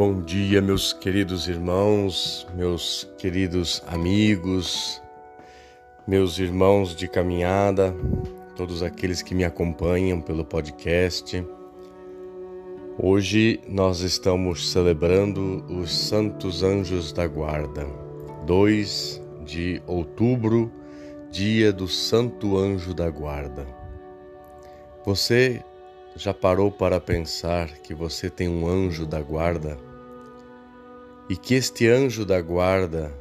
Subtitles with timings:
[0.00, 4.98] Bom dia, meus queridos irmãos, meus queridos amigos,
[6.06, 7.94] meus irmãos de caminhada,
[8.56, 11.46] todos aqueles que me acompanham pelo podcast.
[12.96, 17.86] Hoje nós estamos celebrando os Santos Anjos da Guarda,
[18.46, 20.72] 2 de outubro,
[21.30, 23.66] dia do Santo Anjo da Guarda.
[25.04, 25.62] Você
[26.16, 29.89] já parou para pensar que você tem um anjo da guarda
[31.30, 33.14] e que este anjo da guarda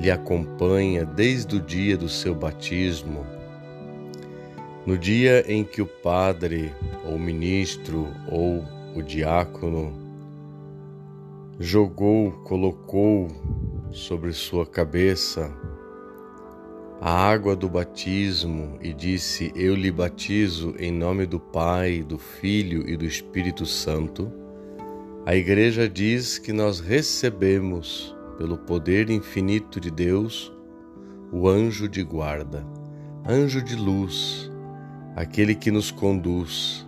[0.00, 3.26] lhe acompanha desde o dia do seu batismo?
[4.86, 6.72] No dia em que o padre,
[7.04, 8.64] ou ministro, ou
[8.96, 9.92] o diácono
[11.60, 13.28] jogou, colocou
[13.92, 15.52] sobre sua cabeça
[17.02, 22.88] a água do batismo e disse: Eu lhe batizo em nome do Pai, do Filho
[22.88, 24.32] e do Espírito Santo,
[25.26, 30.52] a Igreja diz que nós recebemos, pelo poder infinito de Deus,
[31.32, 32.62] o anjo de guarda,
[33.26, 34.50] anjo de luz,
[35.16, 36.86] aquele que nos conduz,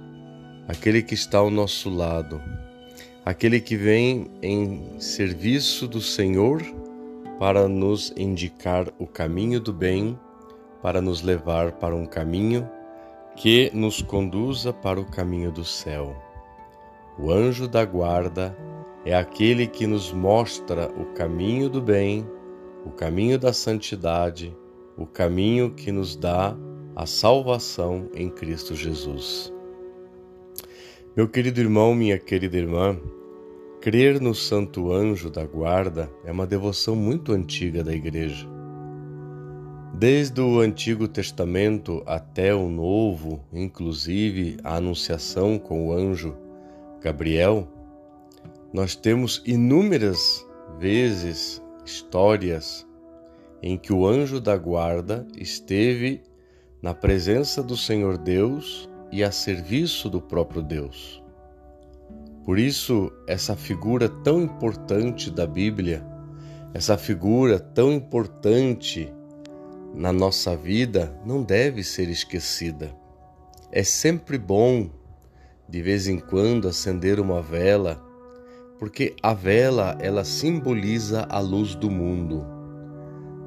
[0.69, 2.43] aquele que está ao nosso lado,
[3.25, 6.62] aquele que vem em serviço do Senhor
[7.39, 10.19] para nos indicar o caminho do bem,
[10.83, 12.69] para nos levar para um caminho
[13.34, 16.26] que nos conduza para o caminho do céu.
[17.19, 18.56] O anjo da guarda
[19.05, 22.27] é aquele que nos mostra o caminho do bem,
[22.84, 24.55] o caminho da santidade,
[24.98, 26.56] o caminho que nos dá
[26.94, 29.53] a salvação em Cristo Jesus.
[31.17, 32.98] Meu querido irmão, minha querida irmã,
[33.87, 38.48] Crer no Santo Anjo da Guarda é uma devoção muito antiga da Igreja.
[39.94, 46.34] Desde o Antigo Testamento até o Novo, inclusive a Anunciação com o anjo
[47.07, 47.69] Gabriel,
[48.73, 50.44] nós temos inúmeras
[50.77, 52.84] vezes histórias
[53.62, 56.21] em que o anjo da guarda esteve
[56.83, 61.22] na presença do Senhor Deus e a serviço do próprio Deus.
[62.44, 66.05] Por isso, essa figura tão importante da Bíblia,
[66.75, 69.15] essa figura tão importante
[69.94, 72.93] na nossa vida, não deve ser esquecida.
[73.71, 74.91] É sempre bom,
[75.69, 78.03] de vez em quando, acender uma vela,
[78.78, 82.47] porque a vela ela simboliza a luz do mundo.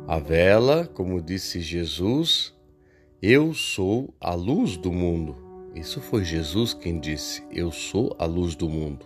[0.07, 2.53] A vela, como disse Jesus,
[3.21, 5.35] eu sou a luz do mundo.
[5.75, 9.05] Isso foi Jesus quem disse: Eu sou a luz do mundo.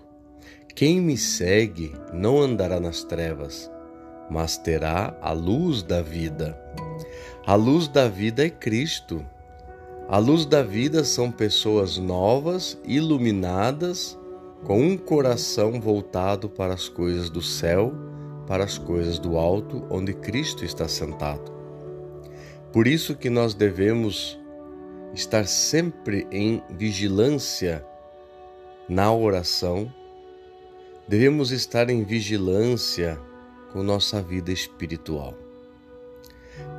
[0.75, 3.69] Quem me segue não andará nas trevas,
[4.29, 6.59] mas terá a luz da vida.
[7.45, 9.25] A luz da vida é Cristo.
[10.09, 14.19] A luz da vida são pessoas novas, iluminadas,
[14.63, 17.93] com um coração voltado para as coisas do céu,
[18.45, 21.51] para as coisas do alto, onde Cristo está sentado.
[22.71, 24.39] Por isso que nós devemos
[25.13, 27.85] estar sempre em vigilância
[28.89, 29.91] na oração,
[31.07, 33.19] devemos estar em vigilância
[33.71, 35.42] com nossa vida espiritual.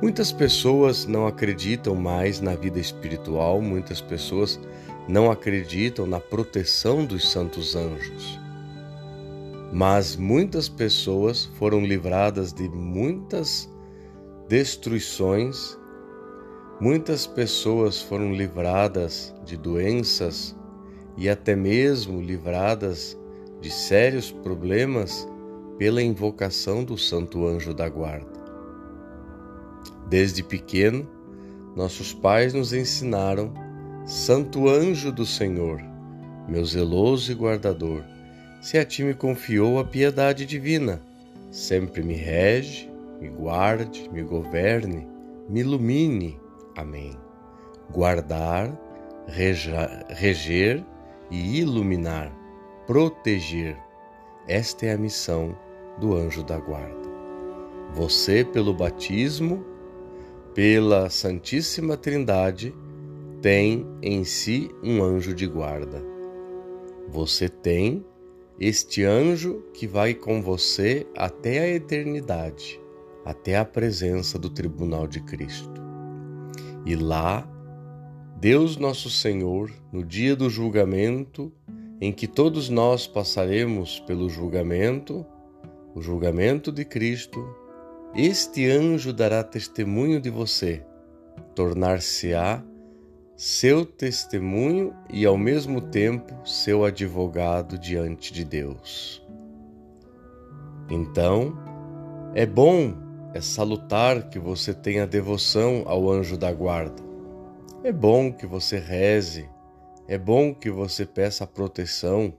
[0.01, 4.59] Muitas pessoas não acreditam mais na vida espiritual, muitas pessoas
[5.07, 8.39] não acreditam na proteção dos santos anjos.
[9.71, 13.69] Mas muitas pessoas foram livradas de muitas
[14.47, 15.77] destruições
[16.79, 20.53] Muitas pessoas foram livradas de doenças
[21.15, 23.17] e até mesmo livradas
[23.61, 25.25] de sérios problemas
[25.77, 28.44] pela invocação do Santo Anjo da Guarda.
[30.07, 31.07] Desde pequeno,
[31.75, 33.53] nossos pais nos ensinaram:
[34.05, 35.81] Santo Anjo do Senhor,
[36.47, 38.03] meu zeloso e guardador,
[38.61, 41.01] se a ti me confiou a piedade divina,
[41.51, 42.89] sempre me rege,
[43.19, 45.07] me guarde, me governe,
[45.49, 46.39] me ilumine
[46.75, 47.17] Amém.
[47.89, 48.77] Guardar,
[49.27, 50.83] reger
[51.31, 52.31] e iluminar,
[52.85, 53.77] proteger.
[54.47, 55.57] Esta é a missão
[55.99, 57.05] do anjo da guarda.
[57.93, 59.63] Você, pelo batismo,
[60.55, 62.73] pela Santíssima Trindade,
[63.41, 66.01] tem em si um anjo de guarda.
[67.09, 68.05] Você tem
[68.57, 72.79] este anjo que vai com você até a eternidade,
[73.25, 75.81] até a presença do tribunal de Cristo.
[76.85, 77.45] E lá,
[78.39, 81.51] Deus Nosso Senhor, no dia do julgamento,
[81.99, 85.25] em que todos nós passaremos pelo julgamento,
[85.93, 87.45] o julgamento de Cristo,
[88.15, 90.81] este anjo dará testemunho de você,
[91.53, 92.63] tornar-se-á
[93.35, 99.21] seu testemunho e ao mesmo tempo seu advogado diante de Deus.
[100.89, 101.53] Então,
[102.33, 102.93] é bom,
[103.33, 107.03] é salutar que você tenha devoção ao anjo da guarda.
[107.83, 109.49] É bom que você reze,
[110.07, 112.33] é bom que você peça proteção,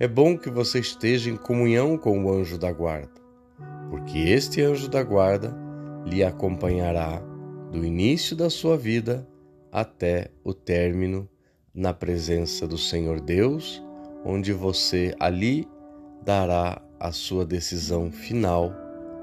[0.00, 3.11] é bom que você esteja em comunhão com o anjo da guarda,
[3.92, 5.54] porque este anjo da guarda
[6.06, 7.22] lhe acompanhará
[7.70, 9.28] do início da sua vida
[9.70, 11.28] até o término
[11.74, 13.84] na presença do Senhor Deus,
[14.24, 15.68] onde você ali
[16.24, 18.72] dará a sua decisão final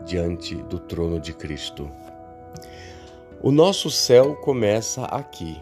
[0.06, 1.90] diante do trono de Cristo.
[3.42, 5.60] O nosso céu começa aqui,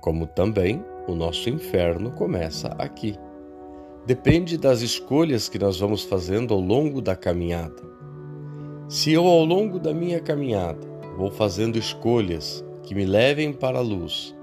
[0.00, 3.18] como também o nosso inferno começa aqui.
[4.04, 7.82] Depende das escolhas que nós vamos fazendo ao longo da caminhada.
[8.88, 10.80] Se eu, ao longo da minha caminhada,
[11.16, 14.34] vou fazendo escolhas que me levem para a luz,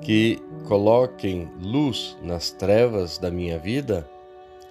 [0.00, 4.08] que coloquem luz nas trevas da minha vida,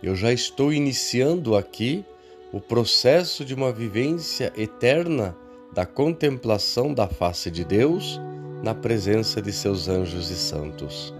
[0.02, 2.04] eu já estou iniciando aqui
[2.52, 5.38] o processo de uma vivência eterna
[5.74, 8.20] da contemplação da face de Deus
[8.64, 11.14] na presença de seus anjos e santos.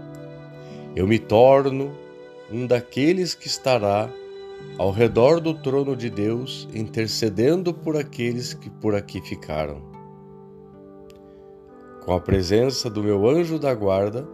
[0.96, 2.03] Eu me torno
[2.50, 4.10] um daqueles que estará
[4.78, 9.82] ao redor do trono de Deus, intercedendo por aqueles que por aqui ficaram.
[12.04, 14.26] Com a presença do meu anjo da guarda,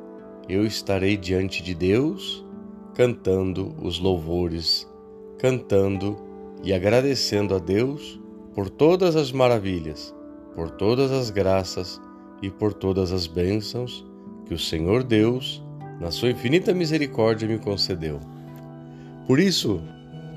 [0.48, 2.44] eu estarei diante de Deus,
[2.94, 4.88] cantando os louvores,
[5.38, 6.16] cantando
[6.62, 8.20] e agradecendo a Deus
[8.54, 10.14] por todas as maravilhas,
[10.54, 12.00] por todas as graças
[12.42, 14.04] e por todas as bênçãos
[14.46, 15.62] que o Senhor Deus,
[16.00, 18.18] na sua infinita misericórdia, me concedeu.
[19.26, 19.82] Por isso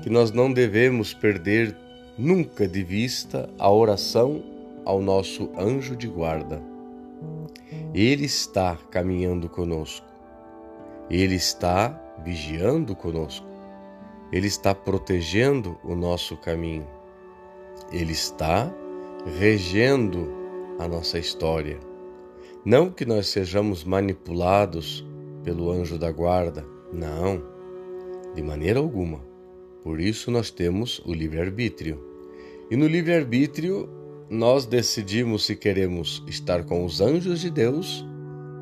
[0.02, 1.74] que nós não devemos perder
[2.18, 4.44] nunca de vista a oração
[4.84, 6.62] ao nosso anjo de guarda.
[7.94, 10.06] Ele está caminhando conosco.
[11.08, 13.46] Ele está vigiando conosco.
[14.30, 16.86] Ele está protegendo o nosso caminho.
[17.90, 18.70] Ele está
[19.38, 20.30] regendo
[20.78, 21.78] a nossa história.
[22.64, 25.04] Não que nós sejamos manipulados
[25.44, 27.42] pelo anjo da guarda, não,
[28.34, 29.20] de maneira alguma.
[29.82, 32.02] Por isso nós temos o livre-arbítrio.
[32.70, 33.88] E no livre-arbítrio
[34.30, 38.04] nós decidimos se queremos estar com os anjos de Deus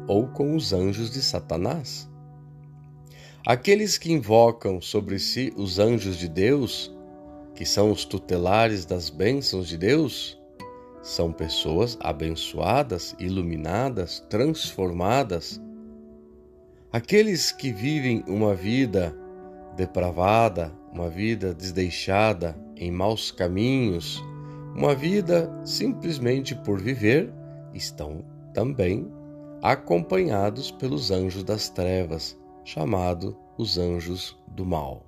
[0.09, 2.11] ou com os anjos de Satanás.
[3.47, 6.95] Aqueles que invocam sobre si os anjos de Deus,
[7.55, 10.39] que são os tutelares das bênçãos de Deus,
[11.03, 15.61] são pessoas abençoadas, iluminadas, transformadas.
[16.93, 19.17] Aqueles que vivem uma vida
[19.75, 24.23] depravada, uma vida desdeixada, em maus caminhos,
[24.77, 27.33] uma vida simplesmente por viver,
[27.73, 28.23] estão
[28.53, 29.11] também
[29.63, 35.07] acompanhados pelos anjos das trevas, chamado os anjos do mal.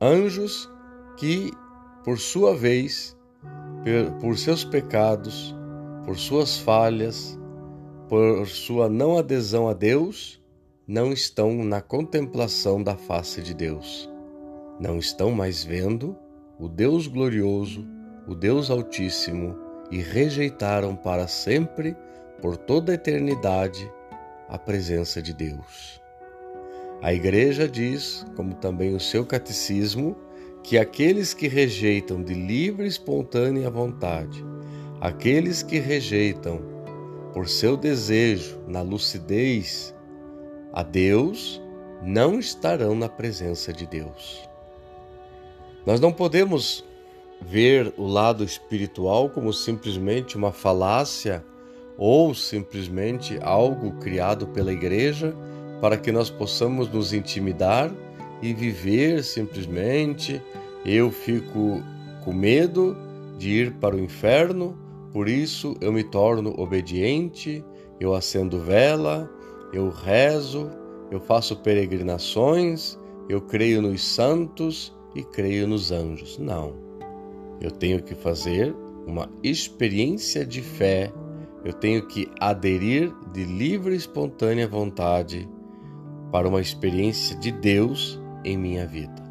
[0.00, 0.70] Anjos
[1.16, 1.50] que,
[2.04, 3.16] por sua vez,
[4.20, 5.52] por seus pecados,
[6.04, 7.36] por suas falhas,
[8.08, 10.42] por sua não adesão a Deus,
[10.86, 14.08] não estão na contemplação da face de Deus.
[14.78, 16.16] Não estão mais vendo
[16.58, 19.56] o Deus glorioso o Deus Altíssimo
[19.90, 21.96] e rejeitaram para sempre,
[22.42, 23.90] por toda a eternidade,
[24.48, 26.00] a presença de Deus.
[27.00, 30.16] A Igreja diz, como também o seu catecismo,
[30.62, 34.44] que aqueles que rejeitam de livre e espontânea vontade,
[35.00, 36.60] aqueles que rejeitam
[37.32, 39.94] por seu desejo, na lucidez,
[40.72, 41.60] a Deus,
[42.02, 44.48] não estarão na presença de Deus.
[45.86, 46.84] Nós não podemos
[47.40, 51.44] ver o lado espiritual como simplesmente uma falácia
[51.96, 55.34] ou simplesmente algo criado pela igreja
[55.80, 57.90] para que nós possamos nos intimidar
[58.42, 60.42] e viver simplesmente.
[60.84, 61.82] Eu fico
[62.24, 62.96] com medo
[63.38, 64.76] de ir para o inferno,
[65.16, 67.64] por isso eu me torno obediente,
[67.98, 69.30] eu acendo vela,
[69.72, 70.70] eu rezo,
[71.10, 76.36] eu faço peregrinações, eu creio nos santos e creio nos anjos.
[76.36, 76.74] Não.
[77.62, 81.10] Eu tenho que fazer uma experiência de fé,
[81.64, 85.48] eu tenho que aderir de livre e espontânea vontade
[86.30, 89.24] para uma experiência de Deus em minha vida.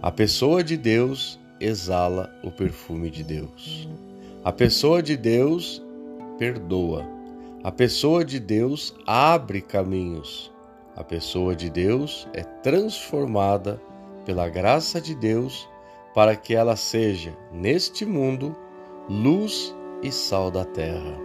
[0.00, 3.86] A pessoa de Deus exala o perfume de Deus.
[4.42, 5.84] A pessoa de Deus
[6.38, 7.06] perdoa.
[7.62, 10.50] A pessoa de Deus abre caminhos.
[10.96, 13.78] A pessoa de Deus é transformada
[14.24, 15.68] pela graça de Deus
[16.14, 18.56] para que ela seja, neste mundo,
[19.10, 21.18] luz e sal da terra.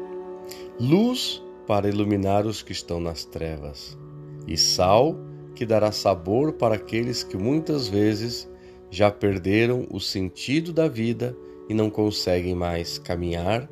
[0.78, 3.98] Luz para iluminar os que estão nas trevas,
[4.46, 5.16] e sal
[5.56, 8.52] que dará sabor para aqueles que muitas vezes
[8.92, 11.36] já perderam o sentido da vida
[11.70, 13.70] e não conseguem mais caminhar,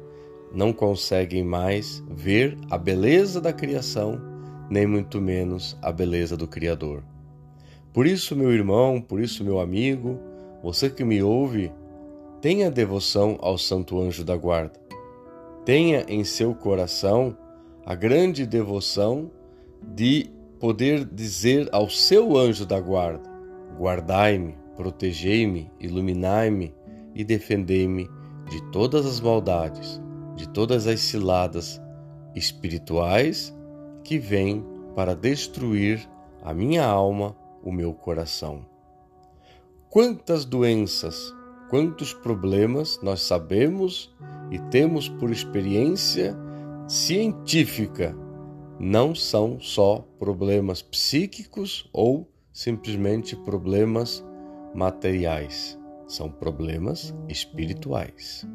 [0.54, 4.22] não conseguem mais ver a beleza da criação,
[4.70, 7.04] nem muito menos a beleza do Criador.
[7.92, 10.20] Por isso, meu irmão, por isso, meu amigo,
[10.64, 11.72] você que me ouve,
[12.42, 14.80] tenha devoção ao Santo Anjo da Guarda.
[15.66, 17.38] Tenha em seu coração
[17.86, 19.32] a grande devoção
[19.82, 23.30] de poder dizer ao seu anjo da guarda:
[23.78, 26.74] Guardai-me, protegei-me, iluminai-me
[27.16, 28.10] e defendei-me
[28.50, 30.02] de todas as maldades,
[30.36, 31.82] de todas as ciladas
[32.36, 33.54] espirituais
[34.04, 34.66] que vêm
[34.96, 36.08] para destruir
[36.42, 38.66] a minha alma, o meu coração.
[39.90, 41.34] Quantas doenças,
[41.70, 44.14] quantos problemas nós sabemos
[44.52, 46.36] e temos por experiência
[46.88, 48.16] científica
[48.80, 54.24] não são só problemas psíquicos ou simplesmente problemas
[54.74, 55.80] materiais,
[56.14, 58.46] são problemas espirituais.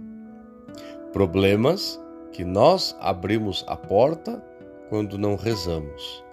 [1.12, 2.00] Problemas
[2.32, 4.40] que nós abrimos a porta
[4.88, 6.24] quando não rezamos.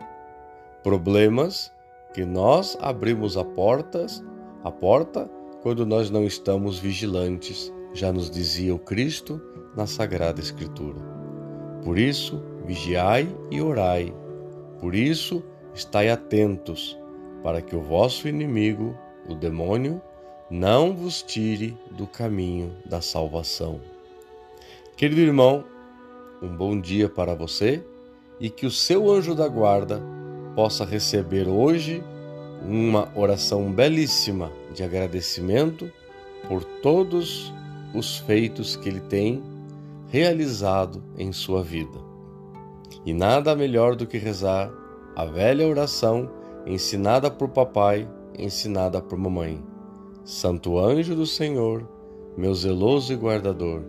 [0.84, 1.74] Problemas
[2.14, 4.24] que nós abrimos a portas,
[4.64, 5.30] a porta
[5.64, 9.42] quando nós não estamos vigilantes, já nos dizia o Cristo
[9.76, 11.00] na Sagrada Escritura.
[11.84, 14.14] Por isso, vigiai e orai.
[14.80, 17.00] Por isso, estai atentos,
[17.42, 18.96] para que o vosso inimigo,
[19.28, 20.00] o demônio,
[20.50, 23.82] não vos tire do caminho da salvação.
[24.96, 25.64] Querido irmão,
[26.42, 27.84] um bom dia para você
[28.40, 30.02] e que o seu anjo da guarda
[30.56, 32.04] possa receber hoje
[32.64, 35.92] uma oração belíssima de agradecimento
[36.48, 37.52] por todos
[37.94, 39.42] os feitos que ele tem
[40.10, 41.98] realizado em sua vida.
[43.04, 44.72] E nada melhor do que rezar
[45.16, 46.30] a velha oração
[46.66, 49.75] ensinada por papai, ensinada por mamãe.
[50.26, 51.88] Santo anjo do Senhor,
[52.36, 53.84] meu zeloso e guardador,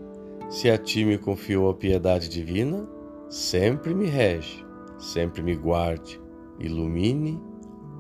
[0.51, 2.87] se a ti me confiou a piedade divina,
[3.31, 4.63] sempre me rege,
[4.99, 6.21] sempre me guarde,
[6.61, 7.41] ilumine.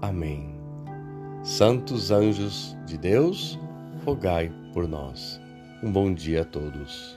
[0.03, 0.55] Amém.
[1.43, 3.59] Santos anjos de Deus,
[4.05, 5.41] rogai por nós.
[5.83, 7.16] Um bom dia a todos.